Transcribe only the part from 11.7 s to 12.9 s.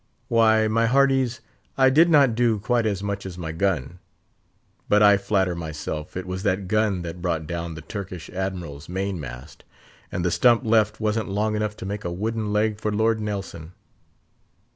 to make a wooden leg